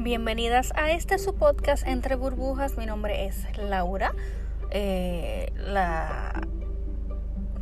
Bienvenidas 0.00 0.72
a 0.76 0.92
este 0.92 1.18
su 1.18 1.34
podcast 1.34 1.84
Entre 1.84 2.14
Burbujas. 2.14 2.76
Mi 2.78 2.86
nombre 2.86 3.26
es 3.26 3.44
Laura, 3.58 4.14
eh, 4.70 5.52
la 5.56 6.40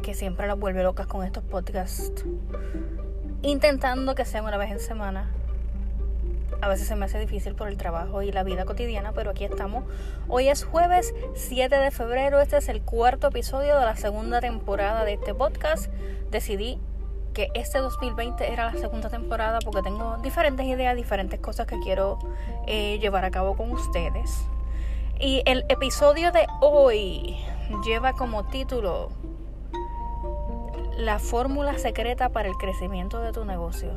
que 0.03 0.13
siempre 0.13 0.47
las 0.47 0.59
vuelve 0.59 0.83
locas 0.83 1.07
con 1.07 1.25
estos 1.25 1.43
podcasts, 1.45 2.27
intentando 3.41 4.15
que 4.15 4.27
sean 4.27 4.45
una 4.45 4.59
vez 4.59 4.71
en 4.71 4.81
semana. 4.81 5.31
A 6.61 6.69
veces 6.69 6.87
se 6.87 6.95
me 6.95 7.07
hace 7.07 7.19
difícil 7.19 7.55
por 7.55 7.69
el 7.69 7.79
trabajo 7.79 8.21
y 8.21 8.31
la 8.31 8.43
vida 8.43 8.67
cotidiana, 8.67 9.13
pero 9.13 9.31
aquí 9.31 9.47
estamos. 9.47 9.85
Hoy 10.29 10.49
es 10.49 10.63
jueves 10.63 11.15
7 11.37 11.75
de 11.75 11.91
febrero. 11.91 12.43
Este 12.43 12.59
es 12.59 12.69
el 12.69 12.83
cuarto 12.83 13.29
episodio 13.29 13.79
de 13.79 13.85
la 13.87 13.97
segunda 13.97 14.43
temporada 14.43 15.07
de 15.07 15.15
este 15.15 15.33
podcast. 15.33 15.91
Decidí 16.31 16.79
que 17.37 17.51
este 17.53 17.81
2020 17.81 18.51
era 18.51 18.73
la 18.73 18.81
segunda 18.81 19.11
temporada 19.11 19.59
porque 19.63 19.83
tengo 19.83 20.17
diferentes 20.23 20.65
ideas, 20.65 20.97
diferentes 20.97 21.39
cosas 21.39 21.67
que 21.67 21.79
quiero 21.81 22.19
eh, 22.67 22.99
llevar 22.99 23.27
a 23.27 23.31
cabo 23.31 23.55
con 23.59 23.71
ustedes. 23.73 24.47
Y 25.21 25.43
el 25.45 25.67
episodio 25.69 26.33
de 26.33 26.47
hoy 26.63 27.37
lleva 27.85 28.15
como 28.15 28.45
título 28.47 29.11
La 30.97 31.19
fórmula 31.19 31.77
secreta 31.77 32.31
para 32.31 32.49
el 32.49 32.55
crecimiento 32.55 33.21
de 33.21 33.33
tu 33.33 33.45
negocio. 33.45 33.91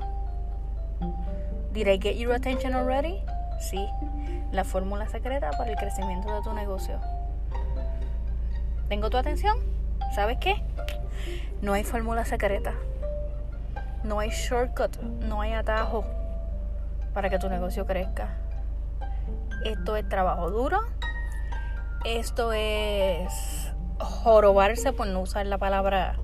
Did 1.71 1.87
I 1.87 1.97
get 1.97 2.17
your 2.17 2.33
attention 2.33 2.73
already? 2.73 3.23
Sí, 3.61 3.87
la 4.51 4.65
fórmula 4.65 5.07
secreta 5.07 5.51
para 5.51 5.71
el 5.71 5.77
crecimiento 5.77 6.35
de 6.35 6.41
tu 6.41 6.51
negocio. 6.51 6.99
¿Tengo 8.89 9.09
tu 9.09 9.15
atención? 9.15 9.57
¿Sabes 10.13 10.39
qué? 10.41 10.61
No 11.61 11.71
hay 11.71 11.85
fórmula 11.85 12.25
secreta. 12.25 12.73
No 14.03 14.19
hay 14.19 14.29
shortcut, 14.29 14.97
no 15.01 15.41
hay 15.41 15.53
atajo 15.53 16.05
para 17.13 17.29
que 17.29 17.37
tu 17.39 17.49
negocio 17.49 17.85
crezca. 17.85 18.37
Esto 19.63 19.95
es 19.95 20.07
trabajo 20.07 20.49
duro. 20.49 20.79
Esto 22.05 22.53
es 22.53 23.73
jorobarse 23.99 24.93
por 24.93 25.07
no 25.07 25.21
usar 25.21 25.45
la 25.47 25.57
palabra 25.57 26.15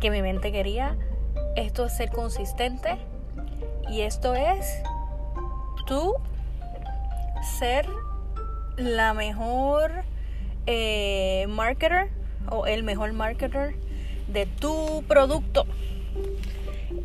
que 0.00 0.10
mi 0.10 0.20
mente 0.20 0.52
quería. 0.52 0.96
Esto 1.56 1.86
es 1.86 1.96
ser 1.96 2.10
consistente. 2.10 2.98
Y 3.88 4.02
esto 4.02 4.34
es 4.34 4.82
tú 5.86 6.14
ser 7.58 7.88
la 8.76 9.14
mejor 9.14 10.04
eh, 10.66 11.46
marketer 11.48 12.10
o 12.50 12.66
el 12.66 12.82
mejor 12.82 13.12
marketer 13.14 13.76
de 14.28 14.44
tu 14.44 15.02
producto. 15.08 15.64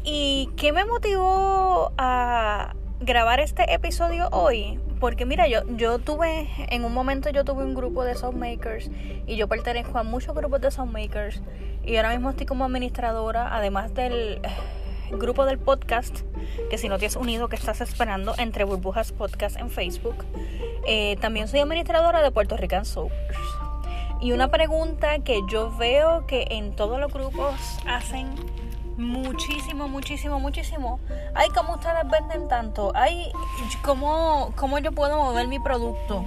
¿Y 0.05 0.49
qué 0.57 0.73
me 0.73 0.83
motivó 0.83 1.93
a 1.97 2.75
grabar 2.99 3.39
este 3.39 3.73
episodio 3.73 4.27
hoy? 4.33 4.77
Porque 4.99 5.25
mira, 5.25 5.47
yo, 5.47 5.61
yo 5.77 5.97
tuve, 5.99 6.49
en 6.69 6.83
un 6.83 6.93
momento 6.93 7.29
yo 7.29 7.45
tuve 7.45 7.63
un 7.63 7.73
grupo 7.73 8.03
de 8.03 8.15
soundmakers 8.15 8.91
y 9.25 9.37
yo 9.37 9.47
pertenezco 9.47 9.97
a 9.97 10.03
muchos 10.03 10.35
grupos 10.35 10.59
de 10.59 10.71
soundmakers 10.71 11.41
y 11.85 11.95
ahora 11.95 12.09
mismo 12.09 12.29
estoy 12.29 12.45
como 12.45 12.65
administradora, 12.65 13.55
además 13.55 13.93
del 13.93 14.41
grupo 15.11 15.45
del 15.45 15.57
podcast, 15.57 16.19
que 16.69 16.77
si 16.77 16.89
no 16.89 16.99
te 16.99 17.05
has 17.05 17.15
unido, 17.15 17.47
que 17.47 17.55
estás 17.55 17.79
esperando, 17.79 18.33
entre 18.38 18.65
burbujas 18.65 19.13
podcast 19.13 19.57
en 19.57 19.69
Facebook. 19.69 20.25
Eh, 20.85 21.15
también 21.21 21.47
soy 21.47 21.61
administradora 21.61 22.21
de 22.21 22.29
Puerto 22.31 22.57
Rican 22.57 22.83
Soapers. 22.83 23.39
Y 24.19 24.33
una 24.33 24.49
pregunta 24.49 25.19
que 25.19 25.39
yo 25.49 25.71
veo 25.77 26.25
que 26.27 26.47
en 26.51 26.75
todos 26.75 26.99
los 26.99 27.11
grupos 27.11 27.55
hacen 27.88 28.27
muchísimo, 28.97 29.88
muchísimo, 29.88 30.39
muchísimo. 30.39 30.99
Ay, 31.33 31.49
¿cómo 31.49 31.75
ustedes 31.75 32.08
venden 32.09 32.47
tanto? 32.47 32.91
Ay, 32.95 33.31
¿cómo, 33.83 34.53
¿cómo 34.55 34.80
yo 34.80 34.91
puedo 34.91 35.17
mover 35.17 35.47
mi 35.47 35.59
producto? 35.59 36.25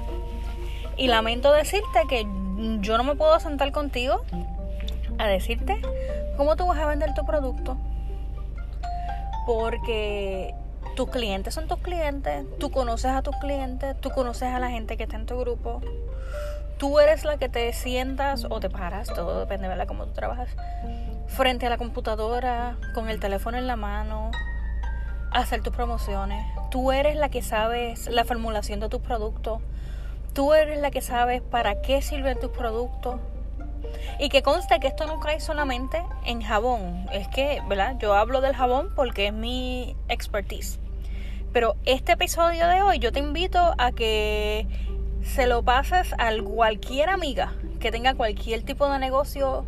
Y 0.97 1.09
lamento 1.09 1.53
decirte 1.53 2.01
que 2.09 2.27
yo 2.81 2.97
no 2.97 3.05
me 3.05 3.15
puedo 3.15 3.39
sentar 3.41 3.71
contigo 3.73 4.23
a 5.19 5.27
decirte 5.27 5.81
cómo 6.37 6.57
tú 6.57 6.67
vas 6.67 6.79
a 6.79 6.87
vender 6.87 7.15
tu 7.15 7.25
producto. 7.25 7.77
Porque 9.47 10.55
tus 10.97 11.11
clientes 11.11 11.55
son 11.55 11.69
tus 11.69 11.79
clientes, 11.79 12.45
tú 12.59 12.71
conoces 12.71 13.13
a 13.13 13.23
tus 13.23 13.37
clientes, 13.37 13.95
tú 14.01 14.11
conoces 14.11 14.49
a 14.49 14.59
la 14.59 14.71
gente 14.71 14.97
que 14.97 15.05
está 15.05 15.17
en 15.17 15.27
tu 15.27 15.39
grupo. 15.39 15.81
Tú 16.79 17.01
eres 17.01 17.25
la 17.25 17.39
que 17.39 17.49
te 17.49 17.73
sientas 17.73 18.47
o 18.49 18.61
te 18.61 18.69
paras, 18.69 19.09
todo 19.09 19.41
depende 19.41 19.69
de 19.69 19.87
cómo 19.87 20.05
tú 20.05 20.13
trabajas 20.13 20.51
frente 21.27 21.67
a 21.67 21.71
la 21.71 21.79
computadora, 21.79 22.77
con 22.95 23.09
el 23.09 23.19
teléfono 23.19 23.57
en 23.57 23.67
la 23.67 23.77
mano, 23.77 24.31
hacer 25.33 25.63
tus 25.63 25.75
promociones. 25.75 26.45
Tú 26.71 26.93
eres 26.93 27.17
la 27.17 27.29
que 27.29 27.43
sabes 27.43 28.09
la 28.09 28.25
formulación 28.25 28.81
de 28.81 28.89
tus 28.89 29.01
productos. 29.01 29.61
Tú 30.35 30.53
eres 30.53 30.81
la 30.81 30.91
que 30.91 31.01
sabes 31.01 31.41
para 31.41 31.81
qué 31.81 32.03
sirven 32.03 32.39
tus 32.39 32.51
productos. 32.51 33.21
Y 34.19 34.29
que 34.29 34.43
conste 34.43 34.79
que 34.79 34.89
esto 34.89 35.07
no 35.07 35.21
cae 35.21 35.41
solamente 35.41 36.03
en 36.25 36.43
jabón. 36.43 37.07
Es 37.13 37.29
que, 37.29 37.63
¿verdad? 37.69 37.97
Yo 37.99 38.15
hablo 38.15 38.41
del 38.41 38.55
jabón 38.55 38.91
porque 38.95 39.29
es 39.29 39.33
mi 39.33 39.97
expertise. 40.09 40.79
Pero 41.53 41.77
este 41.87 42.13
episodio 42.13 42.69
de 42.69 42.83
hoy 42.83 42.99
yo 42.99 43.13
te 43.13 43.21
invito 43.21 43.75
a 43.79 43.93
que 43.93 44.67
se 45.27 45.47
lo 45.47 45.63
pases 45.63 46.15
a 46.19 46.31
cualquier 46.43 47.11
amiga 47.11 47.53
que 47.81 47.91
tenga 47.91 48.15
cualquier 48.15 48.63
tipo 48.63 48.89
de 48.89 48.99
negocio 48.99 49.67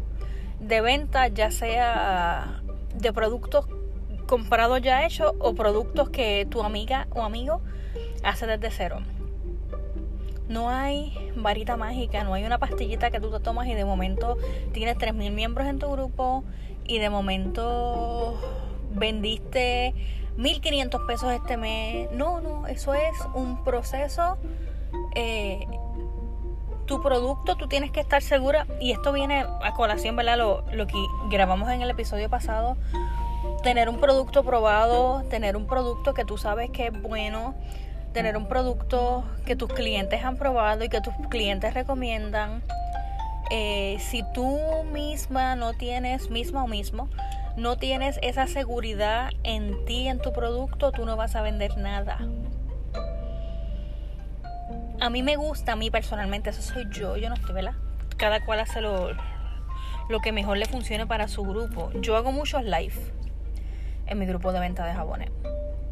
de 0.60 0.80
venta, 0.80 1.28
ya 1.28 1.50
sea 1.50 2.62
de 2.94 3.12
productos 3.12 3.66
comprados 4.26 4.80
ya 4.82 5.04
hechos 5.04 5.32
o 5.38 5.54
productos 5.54 6.10
que 6.10 6.46
tu 6.50 6.62
amiga 6.62 7.06
o 7.10 7.22
amigo 7.22 7.60
hace 8.22 8.46
desde 8.46 8.70
cero. 8.70 9.00
No 10.48 10.70
hay 10.70 11.12
varita 11.36 11.76
mágica, 11.76 12.24
no 12.24 12.34
hay 12.34 12.44
una 12.44 12.58
pastillita 12.58 13.10
que 13.10 13.20
tú 13.20 13.30
te 13.30 13.40
tomas 13.40 13.66
y 13.66 13.74
de 13.74 13.84
momento 13.84 14.38
tienes 14.72 14.96
3.000 14.96 15.32
miembros 15.32 15.66
en 15.66 15.78
tu 15.78 15.90
grupo 15.90 16.44
y 16.86 16.98
de 16.98 17.10
momento 17.10 18.40
vendiste 18.94 19.94
1.500 20.38 21.06
pesos 21.06 21.32
este 21.32 21.56
mes. 21.56 22.10
No, 22.12 22.40
no, 22.40 22.66
eso 22.66 22.94
es 22.94 23.16
un 23.34 23.62
proceso 23.64 24.38
eh, 25.14 25.66
tu 26.88 27.02
producto, 27.02 27.54
tú 27.54 27.68
tienes 27.68 27.92
que 27.92 28.00
estar 28.00 28.22
segura, 28.22 28.66
y 28.80 28.92
esto 28.92 29.12
viene 29.12 29.44
a 29.62 29.74
colación, 29.74 30.16
¿verdad? 30.16 30.38
Lo, 30.38 30.86
que 30.86 30.94
grabamos 31.30 31.70
en 31.70 31.82
el 31.82 31.90
episodio 31.90 32.28
pasado, 32.30 32.76
tener 33.62 33.88
un 33.88 33.98
producto 33.98 34.42
probado, 34.42 35.22
tener 35.28 35.56
un 35.56 35.66
producto 35.66 36.14
que 36.14 36.24
tú 36.24 36.38
sabes 36.38 36.70
que 36.70 36.86
es 36.86 37.02
bueno, 37.02 37.54
tener 38.12 38.36
un 38.36 38.48
producto 38.48 39.22
que 39.44 39.54
tus 39.54 39.72
clientes 39.72 40.24
han 40.24 40.36
probado 40.36 40.82
y 40.82 40.88
que 40.88 41.00
tus 41.00 41.14
clientes 41.28 41.74
recomiendan. 41.74 42.62
Eh, 43.50 43.98
si 44.00 44.24
tú 44.32 44.58
misma 44.90 45.56
no 45.56 45.74
tienes, 45.74 46.30
misma 46.30 46.64
o 46.64 46.66
mismo, 46.66 47.10
no 47.56 47.76
tienes 47.76 48.18
esa 48.22 48.46
seguridad 48.46 49.30
en 49.42 49.84
ti, 49.84 50.08
en 50.08 50.20
tu 50.20 50.32
producto, 50.32 50.90
tú 50.90 51.04
no 51.04 51.16
vas 51.16 51.36
a 51.36 51.42
vender 51.42 51.76
nada 51.76 52.18
a 55.00 55.10
mí 55.10 55.22
me 55.22 55.36
gusta, 55.36 55.72
a 55.72 55.76
mí 55.76 55.90
personalmente, 55.90 56.50
eso 56.50 56.62
soy 56.62 56.86
yo, 56.90 57.16
yo 57.16 57.28
no 57.28 57.34
estoy, 57.34 57.54
¿verdad? 57.54 57.74
Cada 58.16 58.44
cual 58.44 58.60
hace 58.60 58.80
lo, 58.80 59.10
lo 60.08 60.20
que 60.20 60.32
mejor 60.32 60.58
le 60.58 60.66
funcione 60.66 61.06
para 61.06 61.28
su 61.28 61.42
grupo. 61.42 61.90
Yo 62.00 62.16
hago 62.16 62.32
muchos 62.32 62.64
live 62.64 62.94
en 64.06 64.18
mi 64.18 64.26
grupo 64.26 64.52
de 64.52 64.60
venta 64.60 64.86
de 64.86 64.94
jabones 64.94 65.30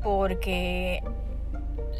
porque 0.02 1.02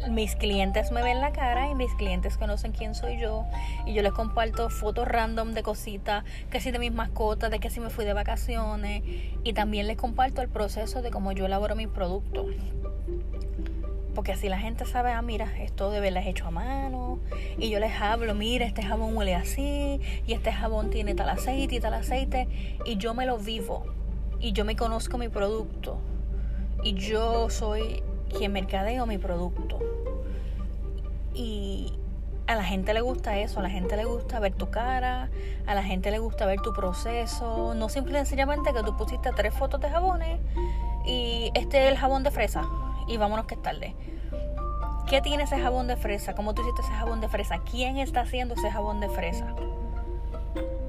mis 0.09 0.35
clientes 0.35 0.91
me 0.91 1.03
ven 1.03 1.19
la 1.19 1.31
cara 1.31 1.69
y 1.69 1.75
mis 1.75 1.93
clientes 1.95 2.37
conocen 2.37 2.71
quién 2.71 2.95
soy 2.95 3.19
yo 3.19 3.45
y 3.85 3.93
yo 3.93 4.01
les 4.01 4.13
comparto 4.13 4.69
fotos 4.69 5.07
random 5.07 5.53
de 5.53 5.63
cositas, 5.63 6.23
que 6.49 6.59
si 6.59 6.71
de 6.71 6.79
mis 6.79 6.91
mascotas, 6.91 7.51
de 7.51 7.59
que 7.59 7.69
si 7.69 7.79
me 7.79 7.89
fui 7.89 8.05
de 8.05 8.13
vacaciones 8.13 9.03
y 9.43 9.53
también 9.53 9.87
les 9.87 9.97
comparto 9.97 10.41
el 10.41 10.49
proceso 10.49 11.01
de 11.01 11.11
cómo 11.11 11.31
yo 11.31 11.45
elaboro 11.45 11.75
mis 11.75 11.87
productos. 11.87 12.45
Porque 14.17 14.31
así 14.31 14.49
la 14.49 14.57
gente 14.57 14.83
sabe, 14.87 15.11
ah, 15.11 15.21
mira, 15.21 15.45
esto 15.59 15.91
de 15.91 15.99
verdad 15.99 16.23
es 16.23 16.29
hecho 16.29 16.47
a 16.47 16.49
mano. 16.49 17.19
Y 17.59 17.69
yo 17.69 17.79
les 17.79 18.01
hablo, 18.01 18.33
mira, 18.33 18.65
este 18.65 18.81
jabón 18.81 19.15
huele 19.15 19.35
así. 19.35 20.01
Y 20.25 20.33
este 20.33 20.51
jabón 20.51 20.89
tiene 20.89 21.13
tal 21.13 21.29
aceite 21.29 21.75
y 21.75 21.79
tal 21.79 21.93
aceite. 21.93 22.47
Y 22.83 22.97
yo 22.97 23.13
me 23.13 23.27
lo 23.27 23.37
vivo. 23.37 23.85
Y 24.39 24.53
yo 24.53 24.65
me 24.65 24.75
conozco 24.75 25.19
mi 25.19 25.29
producto. 25.29 25.99
Y 26.81 26.95
yo 26.95 27.51
soy 27.51 28.01
quien 28.35 28.53
mercadeo 28.53 29.05
mi 29.05 29.19
producto. 29.19 29.77
Y 31.35 31.93
a 32.47 32.55
la 32.55 32.63
gente 32.63 32.95
le 32.95 33.01
gusta 33.01 33.37
eso, 33.37 33.59
a 33.59 33.61
la 33.61 33.69
gente 33.69 33.95
le 33.97 34.05
gusta 34.05 34.39
ver 34.39 34.53
tu 34.53 34.71
cara, 34.71 35.29
a 35.67 35.75
la 35.75 35.83
gente 35.83 36.09
le 36.09 36.17
gusta 36.17 36.47
ver 36.47 36.59
tu 36.61 36.73
proceso, 36.73 37.75
no 37.75 37.87
simplemente 37.87 38.29
sencillamente 38.29 38.73
que 38.73 38.81
tú 38.81 38.97
pusiste 38.97 39.29
tres 39.35 39.53
fotos 39.53 39.79
de 39.79 39.91
jabones 39.91 40.39
y 41.05 41.51
este 41.53 41.85
es 41.85 41.91
el 41.91 41.97
jabón 41.99 42.23
de 42.23 42.31
fresa 42.31 42.67
y 43.07 43.17
vámonos 43.17 43.45
que 43.45 43.55
es 43.55 43.61
tarde. 43.61 43.95
¿Qué 45.07 45.21
tiene 45.21 45.43
ese 45.43 45.59
jabón 45.59 45.87
de 45.87 45.95
fresa? 45.95 46.35
¿Cómo 46.35 46.53
tú 46.53 46.61
hiciste 46.61 46.81
ese 46.81 46.91
jabón 46.91 47.21
de 47.21 47.29
fresa? 47.29 47.59
¿Quién 47.59 47.97
está 47.97 48.21
haciendo 48.21 48.55
ese 48.55 48.69
jabón 48.69 48.99
de 48.99 49.09
fresa? 49.09 49.55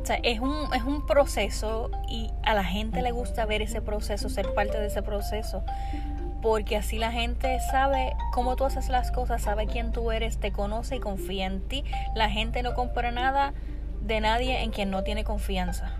sea, 0.09 0.19
es 0.23 0.41
un, 0.41 0.75
es 0.75 0.83
un 0.83 1.07
proceso 1.07 1.91
y 2.09 2.31
a 2.43 2.55
la 2.55 2.65
gente 2.65 3.03
le 3.03 3.13
gusta 3.13 3.45
ver 3.45 3.63
ese 3.63 3.83
proceso, 3.83 4.29
ser 4.29 4.55
parte 4.55 4.81
de 4.81 4.87
ese 4.87 5.03
proceso. 5.03 5.63
Porque 6.41 6.77
así 6.77 6.99
la 6.99 7.13
gente 7.13 7.59
sabe 7.71 8.15
cómo 8.33 8.57
tú 8.57 8.65
haces 8.65 8.89
las 8.89 9.11
cosas, 9.11 9.43
sabe 9.43 9.67
quién 9.67 9.93
tú 9.93 10.11
eres, 10.11 10.39
te 10.39 10.51
conoce 10.51 10.97
y 10.97 11.01
confía 11.01 11.47
en 11.47 11.61
ti. 11.61 11.85
La 12.15 12.31
gente 12.31 12.63
no 12.63 12.75
compra 12.75 13.11
nada 13.11 13.53
de 14.01 14.21
nadie 14.21 14.63
en 14.63 14.71
quien 14.71 14.91
no 14.91 15.03
tiene 15.03 15.25
confianza. 15.25 15.93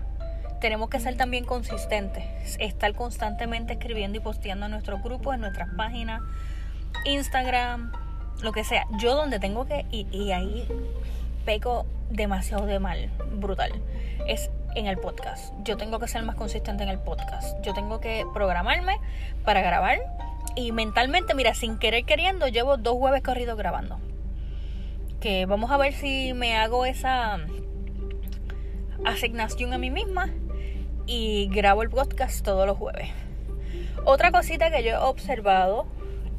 Tenemos 0.59 0.89
que 0.89 0.99
ser 0.99 1.15
también 1.15 1.45
consistentes, 1.45 2.57
estar 2.59 2.93
constantemente 2.93 3.73
escribiendo 3.73 4.17
y 4.17 4.21
posteando 4.21 4.65
en 4.65 4.71
nuestros 4.71 5.01
grupos, 5.01 5.35
en 5.35 5.41
nuestras 5.41 5.69
páginas, 5.75 6.21
Instagram, 7.05 7.93
lo 8.41 8.51
que 8.51 8.63
sea. 8.63 8.85
Yo 8.99 9.15
donde 9.15 9.39
tengo 9.39 9.65
que, 9.65 9.85
y, 9.89 10.07
y 10.11 10.31
ahí 10.33 10.67
peco 11.45 11.85
demasiado 12.09 12.65
de 12.65 12.79
mal, 12.79 13.09
brutal, 13.33 13.71
es 14.27 14.49
en 14.75 14.87
el 14.87 14.97
podcast. 14.97 15.53
Yo 15.63 15.77
tengo 15.77 15.99
que 15.99 16.07
ser 16.07 16.23
más 16.23 16.35
consistente 16.35 16.83
en 16.83 16.89
el 16.89 16.99
podcast. 16.99 17.57
Yo 17.63 17.73
tengo 17.73 17.99
que 17.99 18.25
programarme 18.33 18.97
para 19.45 19.61
grabar. 19.61 19.99
Y 20.55 20.71
mentalmente, 20.71 21.33
mira, 21.35 21.53
sin 21.53 21.77
querer 21.77 22.05
queriendo, 22.05 22.47
llevo 22.47 22.77
dos 22.77 22.95
jueves 22.95 23.23
corridos 23.23 23.57
grabando. 23.57 23.97
Que 25.21 25.45
vamos 25.45 25.71
a 25.71 25.77
ver 25.77 25.93
si 25.93 26.33
me 26.33 26.57
hago 26.57 26.85
esa 26.85 27.39
asignación 29.05 29.73
a 29.73 29.77
mí 29.77 29.89
misma 29.89 30.29
y 31.11 31.47
grabo 31.47 31.81
el 31.81 31.89
podcast 31.89 32.45
todos 32.45 32.67
los 32.67 32.77
jueves. 32.77 33.09
Otra 34.05 34.31
cosita 34.31 34.69
que 34.69 34.83
yo 34.83 34.91
he 34.91 34.97
observado, 34.97 35.87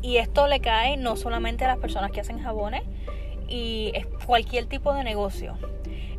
y 0.00 0.18
esto 0.18 0.46
le 0.46 0.60
cae 0.60 0.96
no 0.96 1.16
solamente 1.16 1.64
a 1.64 1.68
las 1.68 1.78
personas 1.78 2.12
que 2.12 2.20
hacen 2.20 2.40
jabones, 2.40 2.84
y 3.48 3.92
cualquier 4.24 4.66
tipo 4.66 4.94
de 4.94 5.02
negocio, 5.02 5.58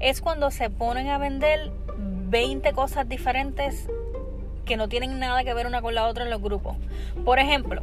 es 0.01 0.19
cuando 0.19 0.51
se 0.51 0.69
ponen 0.69 1.07
a 1.07 1.17
vender 1.17 1.71
20 1.95 2.73
cosas 2.73 3.07
diferentes 3.07 3.87
que 4.65 4.75
no 4.75 4.89
tienen 4.89 5.17
nada 5.17 5.45
que 5.45 5.53
ver 5.53 5.65
una 5.65 5.81
con 5.81 5.95
la 5.95 6.05
otra 6.07 6.25
en 6.25 6.29
los 6.29 6.41
grupos. 6.41 6.75
Por 7.23 7.39
ejemplo, 7.39 7.81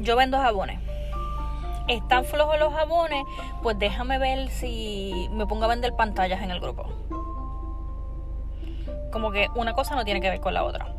yo 0.00 0.16
vendo 0.16 0.38
jabones. 0.38 0.80
Están 1.86 2.24
flojos 2.24 2.58
los 2.58 2.74
jabones, 2.74 3.22
pues 3.62 3.78
déjame 3.78 4.18
ver 4.18 4.48
si 4.48 5.28
me 5.30 5.46
pongo 5.46 5.66
a 5.66 5.68
vender 5.68 5.94
pantallas 5.94 6.42
en 6.42 6.50
el 6.50 6.58
grupo. 6.58 6.92
Como 9.10 9.30
que 9.30 9.48
una 9.54 9.72
cosa 9.74 9.94
no 9.94 10.04
tiene 10.04 10.20
que 10.20 10.30
ver 10.30 10.40
con 10.40 10.54
la 10.54 10.64
otra. 10.64 10.94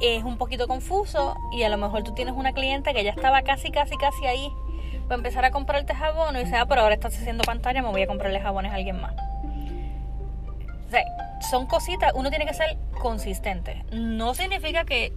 Es 0.00 0.24
un 0.24 0.36
poquito 0.36 0.66
confuso 0.66 1.36
y 1.52 1.62
a 1.62 1.68
lo 1.68 1.78
mejor 1.78 2.02
tú 2.02 2.12
tienes 2.14 2.34
una 2.34 2.52
cliente 2.52 2.92
que 2.92 3.04
ya 3.04 3.10
estaba 3.10 3.42
casi, 3.42 3.70
casi, 3.70 3.96
casi 3.96 4.26
ahí 4.26 4.50
para 5.04 5.16
empezar 5.16 5.44
a 5.44 5.50
comprarte 5.50 5.94
jabón 5.94 6.36
y 6.36 6.40
dice, 6.40 6.56
ah, 6.56 6.66
pero 6.66 6.82
ahora 6.82 6.94
estás 6.94 7.16
haciendo 7.16 7.44
pantalla, 7.44 7.82
me 7.82 7.88
voy 7.88 8.02
a 8.02 8.06
comprarle 8.06 8.40
jabones 8.40 8.72
a 8.72 8.76
alguien 8.76 9.00
más. 9.00 9.14
O 10.86 10.90
sea, 10.90 11.04
son 11.50 11.66
cositas, 11.66 12.12
uno 12.14 12.30
tiene 12.30 12.46
que 12.46 12.54
ser 12.54 12.76
consistente. 13.00 13.84
No 13.92 14.34
significa 14.34 14.84
que 14.84 15.12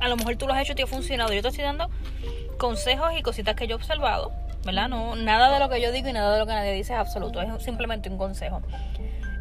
a 0.00 0.08
lo 0.08 0.16
mejor 0.16 0.36
tú 0.36 0.46
lo 0.46 0.54
has 0.54 0.62
hecho 0.62 0.72
y 0.72 0.76
te 0.76 0.82
ha 0.82 0.86
funcionado. 0.86 1.32
Yo 1.32 1.42
te 1.42 1.48
estoy 1.48 1.64
dando 1.64 1.90
consejos 2.58 3.12
y 3.16 3.22
cositas 3.22 3.56
que 3.56 3.66
yo 3.66 3.74
he 3.74 3.76
observado, 3.76 4.32
¿verdad? 4.64 4.88
No, 4.88 5.16
nada 5.16 5.50
de 5.52 5.58
lo 5.58 5.68
que 5.68 5.80
yo 5.80 5.92
digo 5.92 6.08
y 6.08 6.12
nada 6.12 6.32
de 6.34 6.38
lo 6.38 6.46
que 6.46 6.52
nadie 6.52 6.72
dice 6.72 6.92
es 6.92 6.98
absoluto, 6.98 7.40
es 7.40 7.62
simplemente 7.62 8.08
un 8.08 8.18
consejo. 8.18 8.62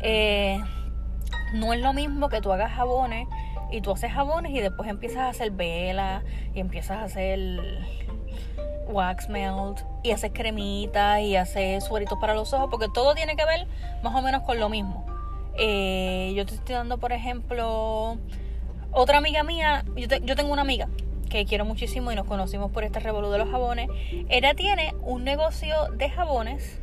Eh, 0.01 0.59
no 1.53 1.73
es 1.73 1.79
lo 1.79 1.93
mismo 1.93 2.29
que 2.29 2.41
tú 2.41 2.51
hagas 2.51 2.71
jabones 2.71 3.27
y 3.71 3.81
tú 3.81 3.91
haces 3.91 4.11
jabones 4.11 4.51
y 4.51 4.59
después 4.59 4.89
empiezas 4.89 5.19
a 5.19 5.29
hacer 5.29 5.51
velas 5.51 6.23
y 6.53 6.59
empiezas 6.59 6.97
a 6.97 7.03
hacer 7.03 7.59
wax 8.87 9.29
melt 9.29 9.81
y 10.03 10.11
haces 10.11 10.31
cremitas 10.33 11.21
y 11.21 11.35
haces 11.35 11.83
sueritos 11.83 12.17
para 12.19 12.33
los 12.33 12.53
ojos 12.53 12.67
porque 12.69 12.87
todo 12.93 13.15
tiene 13.15 13.35
que 13.35 13.45
ver 13.45 13.67
más 14.03 14.13
o 14.15 14.21
menos 14.21 14.43
con 14.43 14.59
lo 14.59 14.69
mismo. 14.69 15.05
Eh, 15.57 16.33
yo 16.35 16.45
te 16.45 16.55
estoy 16.55 16.75
dando, 16.75 16.97
por 16.97 17.13
ejemplo, 17.13 18.17
otra 18.91 19.17
amiga 19.19 19.43
mía, 19.43 19.85
yo, 19.95 20.17
yo 20.17 20.35
tengo 20.35 20.51
una 20.51 20.63
amiga 20.63 20.89
que 21.29 21.45
quiero 21.45 21.65
muchísimo 21.65 22.11
y 22.11 22.15
nos 22.15 22.27
conocimos 22.27 22.71
por 22.71 22.83
este 22.83 22.99
revolú 22.99 23.29
de 23.31 23.39
los 23.39 23.49
jabones. 23.49 23.89
Ella 24.29 24.53
tiene 24.53 24.93
un 25.01 25.23
negocio 25.23 25.75
de 25.95 26.09
jabones 26.09 26.79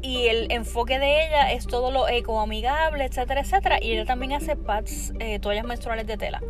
y 0.00 0.26
el 0.26 0.50
enfoque 0.50 0.98
de 0.98 1.26
ella 1.26 1.52
es 1.52 1.66
todo 1.66 1.90
lo 1.90 2.08
ecoamigable, 2.08 3.04
etcétera, 3.04 3.40
etcétera. 3.42 3.78
Y 3.82 3.92
ella 3.92 4.04
también 4.04 4.32
hace 4.32 4.56
pads, 4.56 5.12
eh, 5.18 5.38
toallas 5.38 5.64
menstruales 5.64 6.06
de 6.06 6.16
tela. 6.16 6.40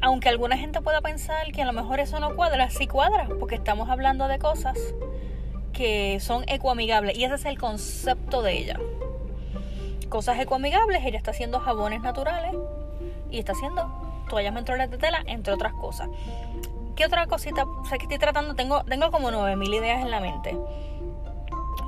Aunque 0.00 0.28
alguna 0.28 0.58
gente 0.58 0.80
pueda 0.82 1.00
pensar 1.00 1.50
que 1.52 1.62
a 1.62 1.64
lo 1.64 1.72
mejor 1.72 1.98
eso 1.98 2.20
no 2.20 2.36
cuadra, 2.36 2.68
sí 2.70 2.86
cuadra, 2.86 3.28
porque 3.40 3.54
estamos 3.54 3.88
hablando 3.88 4.28
de 4.28 4.38
cosas 4.38 4.78
que 5.72 6.18
son 6.20 6.44
ecoamigables 6.46 7.16
y 7.16 7.24
ese 7.24 7.34
es 7.34 7.44
el 7.46 7.58
concepto 7.58 8.42
de 8.42 8.58
ella. 8.58 8.78
Cosas 10.08 10.38
ecoamigables, 10.38 11.04
ella 11.04 11.16
está 11.16 11.30
haciendo 11.30 11.58
jabones 11.58 12.02
naturales 12.02 12.54
y 13.30 13.38
está 13.38 13.52
haciendo 13.52 14.24
toallas 14.28 14.54
menstruales 14.54 14.90
de 14.90 14.98
tela, 14.98 15.22
entre 15.26 15.52
otras 15.52 15.72
cosas. 15.74 16.08
¿Qué 16.96 17.04
otra 17.04 17.26
cosita? 17.26 17.64
O 17.64 17.84
sea, 17.84 17.98
que 17.98 18.04
estoy 18.04 18.18
tratando, 18.18 18.54
tengo, 18.54 18.84
tengo 18.84 19.10
como 19.10 19.30
9000 19.30 19.74
ideas 19.74 20.02
en 20.02 20.10
la 20.10 20.20
mente. 20.20 20.56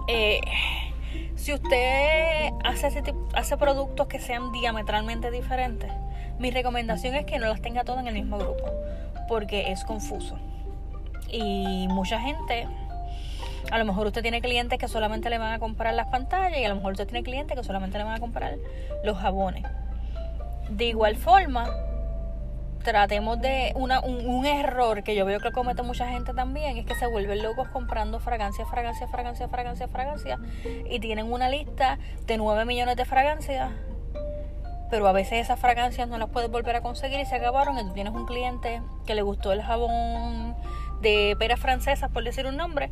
Eh, 0.08 0.41
si 1.35 1.53
usted 1.53 2.50
hace, 2.64 2.87
ese 2.88 3.14
hace 3.35 3.56
productos 3.56 4.06
que 4.06 4.19
sean 4.20 4.53
diametralmente 4.53 5.31
diferentes, 5.31 5.91
mi 6.38 6.50
recomendación 6.50 7.14
es 7.14 7.25
que 7.25 7.38
no 7.38 7.47
las 7.47 7.61
tenga 7.62 7.85
todas 7.85 8.03
en 8.03 8.08
el 8.08 8.14
mismo 8.14 8.38
grupo, 8.38 8.64
porque 9.29 9.73
es 9.73 9.85
confuso. 9.85 10.38
Y 11.31 11.87
mucha 11.88 12.20
gente, 12.20 12.69
a 13.70 13.79
lo 13.79 13.85
mejor 13.85 14.06
usted 14.06 14.23
tiene 14.23 14.41
clientes 14.41 14.79
que 14.79 14.88
solamente 14.88 15.31
le 15.31 15.38
van 15.38 15.53
a 15.53 15.58
comprar 15.58 15.94
las 15.94 16.06
pantallas 16.09 16.59
y 16.59 16.64
a 16.64 16.69
lo 16.69 16.76
mejor 16.76 16.93
usted 16.93 17.06
tiene 17.06 17.23
clientes 17.23 17.56
que 17.56 17.64
solamente 17.64 17.99
le 17.99 18.05
van 18.05 18.14
a 18.14 18.20
comprar 18.20 18.56
los 19.05 19.19
jabones. 19.19 19.64
De 20.69 20.87
igual 20.87 21.17
forma, 21.17 21.69
tratemos 22.87 23.41
de 23.41 23.73
una, 23.75 23.99
un, 24.00 24.47
error 24.47 25.03
que 25.03 25.17
yo 25.17 25.27
veo 25.27 25.41
que 25.41 25.50
comete 25.50 25.83
mucha 25.83 26.09
gente 26.09 26.33
también 26.33 26.79
es 26.79 26.87
que 26.87 26.94
se 26.94 27.09
vuelven 27.09 27.43
locos 27.43 27.69
comprando 27.69 28.21
fragancias, 28.21 28.69
fragancias, 28.71 29.11
fragancias, 29.11 29.50
fragancias, 29.50 29.91
fragancias 29.91 30.38
y 30.88 31.00
tienen 31.00 31.31
una 31.33 31.49
lista 31.49 31.99
de 32.27 32.37
9 32.37 32.65
millones 32.65 32.97
de 32.97 33.05
fragancias 33.05 33.73
pero 34.88 35.09
a 35.09 35.12
veces 35.12 35.44
esas 35.44 35.59
fragancias 35.59 36.09
no 36.09 36.17
las 36.17 36.31
puedes 36.31 36.49
volver 36.49 36.77
a 36.77 36.81
conseguir 36.81 37.19
y 37.19 37.27
se 37.27 37.35
acabaron. 37.35 37.77
Y 37.77 37.83
tú 37.83 37.93
tienes 37.93 38.12
un 38.12 38.25
cliente 38.25 38.81
que 39.05 39.17
le 39.17 39.23
gustó 39.23 39.53
el 39.53 39.61
jabón 39.61 40.55
de 41.03 41.35
peras 41.41 41.59
francesas 41.59 42.09
por 42.12 42.23
decir 42.23 42.47
un 42.47 42.56
nombre 42.56 42.91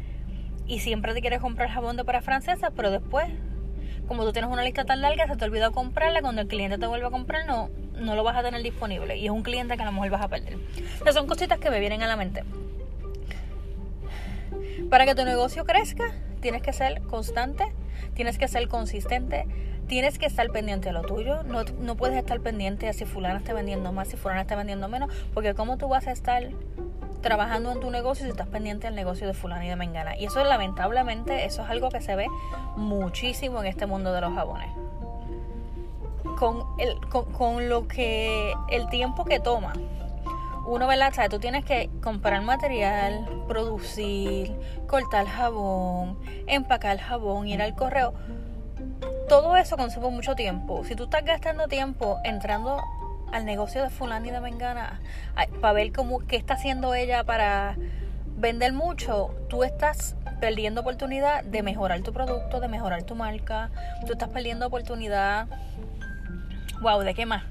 y 0.67 0.81
siempre 0.81 1.15
te 1.15 1.21
quieres 1.21 1.41
comprar 1.41 1.69
jabón 1.71 1.97
de 1.97 2.05
peras 2.05 2.25
francesas 2.25 2.73
pero 2.75 2.91
después 2.91 3.27
como 4.09 4.25
tú 4.25 4.33
tienes 4.33 4.51
una 4.51 4.65
lista 4.65 4.85
tan 4.85 5.01
larga 5.03 5.29
se 5.29 5.37
te 5.37 5.45
olvidó 5.45 5.71
comprarla 5.73 6.21
cuando 6.21 6.43
el 6.43 6.49
cliente 6.49 6.79
te 6.79 6.87
vuelve 6.87 7.07
a 7.07 7.11
comprar 7.11 7.47
no 7.47 7.71
no 7.99 8.15
lo 8.15 8.25
vas 8.25 8.37
a 8.37 8.43
tener 8.43 8.63
disponible 8.63 9.17
y 9.17 9.27
es 9.27 9.31
un 9.31 9.43
cliente 9.43 9.77
que 9.77 9.83
a 9.83 9.87
lo 9.87 9.93
mejor 9.93 10.11
vas 10.11 10.23
a 10.23 10.29
perder. 10.29 10.59
O 11.07 11.13
son 11.13 11.27
cositas 11.27 11.59
que 11.59 11.71
me 11.71 11.81
vienen 11.81 12.03
a 12.03 12.07
la 12.07 12.17
mente. 12.17 12.45
Para 14.91 15.07
que 15.07 15.15
tu 15.15 15.25
negocio 15.25 15.65
crezca, 15.65 16.05
tienes 16.41 16.63
que 16.63 16.73
ser 16.73 17.03
constante, 17.03 17.65
tienes 18.15 18.39
que 18.39 18.49
ser 18.49 18.69
consistente, 18.69 19.47
tienes 19.87 20.19
que 20.19 20.27
estar 20.27 20.49
pendiente 20.51 20.89
de 20.89 20.93
lo 20.93 21.03
tuyo. 21.03 21.43
No, 21.43 21.65
no 21.65 21.97
puedes 21.97 22.17
estar 22.17 22.41
pendiente 22.41 22.87
de 22.87 22.93
si 22.93 23.05
fulana 23.05 23.39
está 23.39 23.53
vendiendo 23.53 23.93
más, 23.93 24.09
si 24.09 24.17
fulana 24.17 24.43
está 24.43 24.57
vendiendo 24.57 24.89
menos, 24.89 25.11
porque 25.33 25.55
cómo 25.55 25.79
tú 25.79 25.89
vas 25.89 26.07
a 26.07 26.13
estar 26.13 26.51
trabajando 27.23 27.73
en 27.73 27.81
tu 27.81 27.91
negocio 27.91 28.27
si 28.27 28.31
estás 28.31 28.49
pendiente 28.49 28.87
del 28.87 28.95
negocio 28.95 29.27
de 29.27 29.33
fulana 29.33 29.65
y 29.65 29.69
de 29.69 29.77
mengana. 29.77 30.17
Y 30.17 30.27
eso 30.27 30.45
lamentablemente, 30.45 31.47
eso 31.47 31.63
es 31.63 31.71
algo 31.71 31.89
que 31.89 32.03
se 32.03 32.15
ve 32.15 32.27
muchísimo 32.77 33.61
en 33.61 33.67
este 33.67 33.87
mundo 33.87 34.13
de 34.13 34.21
los 34.21 34.35
jabones 34.35 34.84
con, 36.35 36.65
el, 36.79 36.99
con, 37.09 37.69
lo 37.69 37.89
que 37.89 38.55
el 38.71 38.89
tiempo 38.89 39.25
que 39.25 39.41
toma. 39.41 39.73
Uno, 40.67 40.87
¿verdad? 40.87 41.13
O 41.27 41.29
tú 41.29 41.39
tienes 41.39 41.65
que 41.65 41.91
comprar 42.03 42.43
material, 42.43 43.29
producir, 43.47 44.57
cortar 44.87 45.27
jabón, 45.27 46.19
empacar 46.47 46.99
jabón, 46.99 47.47
ir 47.47 47.61
al 47.61 47.75
correo. 47.75 48.15
Todo 49.29 49.57
eso 49.57 49.77
consume 49.77 50.11
mucho 50.11 50.35
tiempo. 50.35 50.85
Si 50.85 50.95
tú 50.95 51.05
estás 51.05 51.25
gastando 51.25 51.69
tiempo 51.69 52.19
entrando 52.25 52.83
al 53.33 53.45
negocio 53.45 53.83
de 53.83 53.91
fulano 53.91 54.27
y 54.27 54.31
de 54.31 54.41
mengana 54.41 55.01
para 55.61 55.73
ver 55.73 55.93
cómo 55.93 56.21
qué 56.21 56.37
está 56.37 56.55
haciendo 56.55 56.95
ella 56.95 57.25
para 57.25 57.77
vender 58.37 58.73
mucho, 58.73 59.35
tú 59.49 59.65
estás 59.65 60.17
perdiendo 60.41 60.83
oportunidad 60.83 61.43
de 61.45 61.63
mejorar 61.63 62.01
tu 62.03 62.13
producto, 62.13 62.61
de 62.61 62.69
mejorar 62.69 63.03
tu 63.05 63.15
marca, 63.15 63.71
tú 64.07 64.13
estás 64.13 64.29
perdiendo 64.29 64.67
oportunidad 64.67 65.47
wow, 66.81 67.01
¿de 67.01 67.15
qué 67.15 67.27
más? 67.27 67.45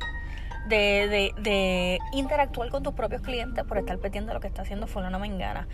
De, 0.67 1.99
interactuar 2.13 2.69
con 2.69 2.83
tus 2.83 2.93
propios 2.93 3.21
clientes 3.21 3.63
por 3.65 3.77
estar 3.77 3.97
pendiente 3.99 4.33
lo 4.33 4.39
que 4.39 4.47
está 4.47 4.61
haciendo 4.61 4.87
fulano 4.87 5.19
mengana. 5.19 5.67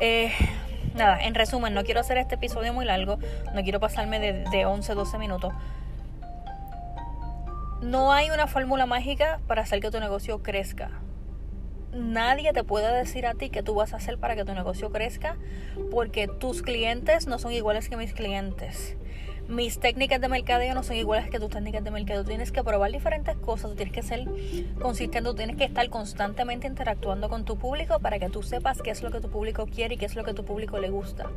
Eh, 0.00 0.32
nada, 0.94 1.22
en 1.22 1.34
resumen, 1.34 1.74
no 1.74 1.84
quiero 1.84 2.00
hacer 2.00 2.16
este 2.16 2.34
episodio 2.34 2.72
muy 2.72 2.84
largo, 2.84 3.18
no 3.54 3.62
quiero 3.62 3.78
pasarme 3.80 4.18
de, 4.18 4.44
de 4.50 4.66
11, 4.66 4.94
12 4.94 5.18
minutos. 5.18 5.52
No 7.80 8.12
hay 8.12 8.30
una 8.30 8.46
fórmula 8.46 8.86
mágica 8.86 9.40
para 9.46 9.62
hacer 9.62 9.80
que 9.80 9.90
tu 9.90 10.00
negocio 10.00 10.42
crezca. 10.42 10.90
Nadie 11.92 12.52
te 12.52 12.64
puede 12.64 12.92
decir 12.92 13.24
a 13.26 13.34
ti 13.34 13.50
qué 13.50 13.62
tú 13.62 13.74
vas 13.74 13.92
a 13.92 13.98
hacer 13.98 14.18
para 14.18 14.34
que 14.34 14.44
tu 14.44 14.52
negocio 14.52 14.90
crezca, 14.90 15.36
porque 15.92 16.26
tus 16.26 16.62
clientes 16.62 17.28
no 17.28 17.38
son 17.38 17.52
iguales 17.52 17.88
que 17.88 17.96
mis 17.96 18.14
clientes 18.14 18.96
mis 19.48 19.78
técnicas 19.78 20.20
de 20.20 20.28
mercadeo 20.28 20.74
no 20.74 20.82
son 20.82 20.96
iguales 20.96 21.30
que 21.30 21.38
tus 21.38 21.50
técnicas 21.50 21.84
de 21.84 21.90
mercadeo. 21.90 22.24
Tienes 22.24 22.52
que 22.52 22.62
probar 22.62 22.90
diferentes 22.90 23.36
cosas, 23.36 23.70
tú 23.70 23.76
tienes 23.76 23.94
que 23.94 24.02
ser 24.02 24.24
consistente, 24.80 25.28
tú 25.28 25.34
tienes 25.34 25.56
que 25.56 25.64
estar 25.64 25.88
constantemente 25.90 26.66
interactuando 26.66 27.28
con 27.28 27.44
tu 27.44 27.56
público 27.56 27.98
para 27.98 28.18
que 28.18 28.28
tú 28.28 28.42
sepas 28.42 28.80
qué 28.82 28.90
es 28.90 29.02
lo 29.02 29.10
que 29.10 29.20
tu 29.20 29.28
público 29.28 29.66
quiere 29.66 29.94
y 29.94 29.98
qué 29.98 30.06
es 30.06 30.16
lo 30.16 30.24
que 30.24 30.34
tu 30.34 30.44
público 30.44 30.78
le 30.78 30.90
gusta. 30.90 31.30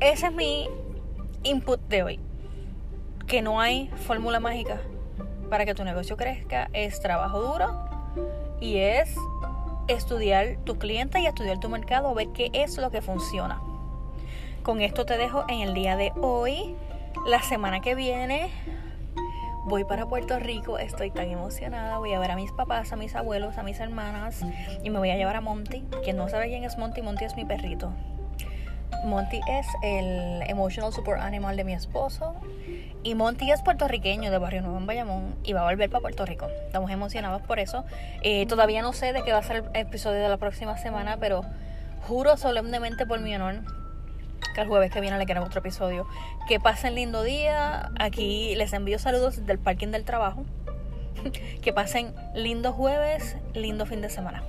Ese 0.00 0.26
es 0.26 0.32
mi 0.32 0.68
input 1.42 1.80
de 1.88 2.02
hoy. 2.02 2.20
Que 3.26 3.42
no 3.42 3.60
hay 3.60 3.88
fórmula 4.06 4.40
mágica 4.40 4.80
para 5.48 5.64
que 5.64 5.74
tu 5.74 5.84
negocio 5.84 6.16
crezca. 6.16 6.68
Es 6.72 7.00
trabajo 7.00 7.40
duro 7.40 7.84
y 8.60 8.78
es 8.78 9.14
estudiar 9.88 10.58
tus 10.64 10.78
clientes 10.78 11.20
y 11.20 11.26
estudiar 11.26 11.58
tu 11.58 11.68
mercado, 11.68 12.14
ver 12.14 12.28
qué 12.34 12.50
es 12.52 12.76
lo 12.76 12.90
que 12.90 13.02
funciona. 13.02 13.60
Con 14.62 14.82
esto 14.82 15.06
te 15.06 15.16
dejo 15.16 15.44
en 15.48 15.60
el 15.60 15.72
día 15.72 15.96
de 15.96 16.12
hoy. 16.20 16.76
La 17.26 17.40
semana 17.40 17.80
que 17.80 17.94
viene 17.94 18.50
voy 19.64 19.84
para 19.84 20.06
Puerto 20.06 20.38
Rico, 20.38 20.78
estoy 20.78 21.10
tan 21.10 21.30
emocionada, 21.30 21.96
voy 21.96 22.12
a 22.12 22.18
ver 22.18 22.30
a 22.30 22.36
mis 22.36 22.52
papás, 22.52 22.92
a 22.92 22.96
mis 22.96 23.14
abuelos, 23.14 23.56
a 23.56 23.62
mis 23.62 23.80
hermanas 23.80 24.42
y 24.82 24.90
me 24.90 24.98
voy 24.98 25.10
a 25.10 25.16
llevar 25.16 25.36
a 25.36 25.40
Monty. 25.40 25.82
Quien 26.04 26.18
no 26.18 26.28
sabe 26.28 26.48
quién 26.48 26.64
es 26.64 26.76
Monty, 26.76 27.00
Monty 27.00 27.24
es 27.24 27.36
mi 27.36 27.46
perrito. 27.46 27.90
Monty 29.04 29.40
es 29.48 29.66
el 29.82 30.42
emotional 30.46 30.92
support 30.92 31.22
animal 31.22 31.56
de 31.56 31.64
mi 31.64 31.72
esposo 31.72 32.34
y 33.02 33.14
Monty 33.14 33.50
es 33.50 33.62
puertorriqueño 33.62 34.30
de 34.30 34.36
Barrio 34.36 34.60
Nuevo 34.60 34.76
en 34.76 34.86
Bayamón 34.86 35.36
y 35.42 35.54
va 35.54 35.62
a 35.62 35.64
volver 35.64 35.88
para 35.88 36.02
Puerto 36.02 36.26
Rico. 36.26 36.48
Estamos 36.66 36.90
emocionados 36.90 37.40
por 37.42 37.60
eso. 37.60 37.84
Eh, 38.20 38.44
todavía 38.44 38.82
no 38.82 38.92
sé 38.92 39.14
de 39.14 39.22
qué 39.22 39.32
va 39.32 39.38
a 39.38 39.42
ser 39.42 39.64
el 39.72 39.80
episodio 39.80 40.20
de 40.20 40.28
la 40.28 40.36
próxima 40.36 40.76
semana, 40.76 41.16
pero 41.18 41.46
juro 42.06 42.36
solemnemente 42.36 43.06
por 43.06 43.20
mi 43.20 43.34
honor 43.34 43.79
que 44.54 44.60
el 44.60 44.68
jueves 44.68 44.90
que 44.90 45.00
viene 45.00 45.18
le 45.18 45.26
queremos 45.26 45.48
otro 45.48 45.60
episodio. 45.60 46.06
Que 46.48 46.60
pasen 46.60 46.94
lindo 46.94 47.22
día. 47.22 47.90
Aquí 47.98 48.54
les 48.56 48.72
envío 48.72 48.98
saludos 48.98 49.46
del 49.46 49.58
parking 49.58 49.88
del 49.88 50.04
trabajo. 50.04 50.44
que 51.62 51.72
pasen 51.72 52.14
lindo 52.34 52.72
jueves, 52.72 53.36
lindo 53.54 53.86
fin 53.86 54.00
de 54.00 54.10
semana. 54.10 54.42